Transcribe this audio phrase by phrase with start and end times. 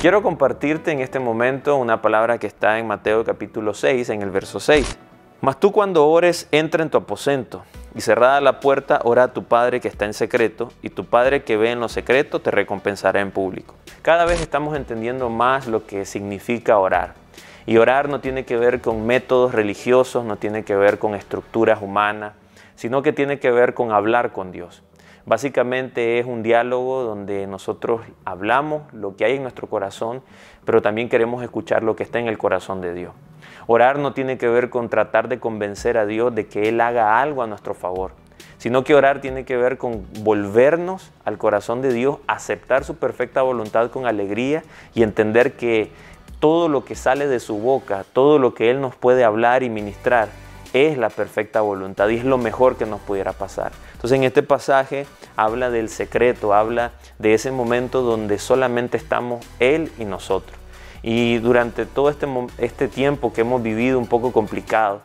[0.00, 4.30] Quiero compartirte en este momento una palabra que está en Mateo capítulo 6, en el
[4.30, 4.96] verso 6.
[5.40, 7.64] Mas tú cuando ores, entra en tu aposento
[7.96, 11.42] y cerrada la puerta, ora a tu Padre que está en secreto y tu Padre
[11.42, 13.74] que ve en lo secreto te recompensará en público.
[14.02, 17.14] Cada vez estamos entendiendo más lo que significa orar.
[17.66, 21.82] Y orar no tiene que ver con métodos religiosos, no tiene que ver con estructuras
[21.82, 22.34] humanas,
[22.76, 24.84] sino que tiene que ver con hablar con Dios.
[25.28, 30.22] Básicamente es un diálogo donde nosotros hablamos lo que hay en nuestro corazón,
[30.64, 33.12] pero también queremos escuchar lo que está en el corazón de Dios.
[33.66, 37.20] Orar no tiene que ver con tratar de convencer a Dios de que Él haga
[37.20, 38.12] algo a nuestro favor,
[38.56, 43.42] sino que orar tiene que ver con volvernos al corazón de Dios, aceptar su perfecta
[43.42, 44.62] voluntad con alegría
[44.94, 45.92] y entender que
[46.40, 49.68] todo lo que sale de su boca, todo lo que Él nos puede hablar y
[49.68, 50.28] ministrar,
[50.72, 53.72] es la perfecta voluntad y es lo mejor que nos pudiera pasar.
[53.94, 59.92] Entonces en este pasaje habla del secreto, habla de ese momento donde solamente estamos Él
[59.98, 60.56] y nosotros.
[61.02, 62.26] Y durante todo este,
[62.58, 65.02] este tiempo que hemos vivido un poco complicado,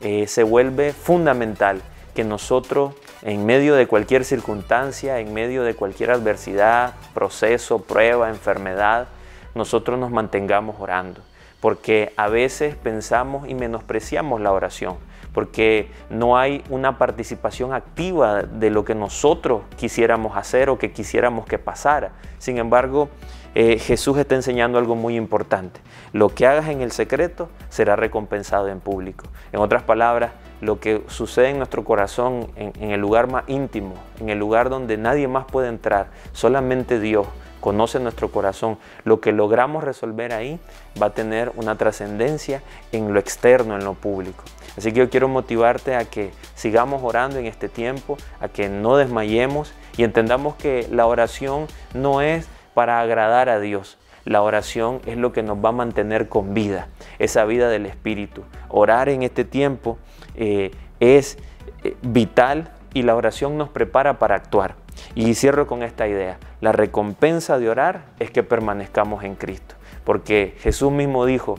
[0.00, 1.82] eh, se vuelve fundamental
[2.14, 9.08] que nosotros en medio de cualquier circunstancia, en medio de cualquier adversidad, proceso, prueba, enfermedad,
[9.54, 11.22] nosotros nos mantengamos orando
[11.64, 14.96] porque a veces pensamos y menospreciamos la oración,
[15.32, 21.46] porque no hay una participación activa de lo que nosotros quisiéramos hacer o que quisiéramos
[21.46, 22.12] que pasara.
[22.36, 23.08] Sin embargo,
[23.54, 25.80] eh, Jesús está enseñando algo muy importante.
[26.12, 29.24] Lo que hagas en el secreto será recompensado en público.
[29.50, 34.28] En otras palabras, lo que sucede en nuestro corazón, en el lugar más íntimo, en
[34.28, 37.26] el lugar donde nadie más puede entrar, solamente Dios
[37.64, 40.60] conoce nuestro corazón, lo que logramos resolver ahí
[41.00, 42.60] va a tener una trascendencia
[42.92, 44.44] en lo externo, en lo público.
[44.76, 48.98] Así que yo quiero motivarte a que sigamos orando en este tiempo, a que no
[48.98, 53.96] desmayemos y entendamos que la oración no es para agradar a Dios.
[54.26, 56.88] La oración es lo que nos va a mantener con vida,
[57.18, 58.42] esa vida del Espíritu.
[58.68, 59.96] Orar en este tiempo
[60.34, 60.70] eh,
[61.00, 61.38] es
[61.82, 64.83] eh, vital y la oración nos prepara para actuar.
[65.14, 66.38] Y cierro con esta idea.
[66.60, 69.74] La recompensa de orar es que permanezcamos en Cristo.
[70.04, 71.58] Porque Jesús mismo dijo,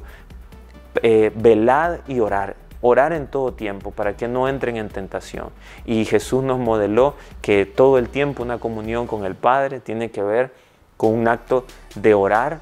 [1.02, 2.56] eh, velad y orar.
[2.82, 5.50] Orar en todo tiempo para que no entren en tentación.
[5.86, 10.22] Y Jesús nos modeló que todo el tiempo una comunión con el Padre tiene que
[10.22, 10.54] ver
[10.98, 12.60] con un acto de orar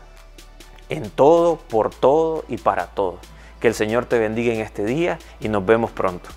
[0.89, 3.17] en todo, por todo y para todo.
[3.59, 6.29] Que el Señor te bendiga en este día y nos vemos pronto.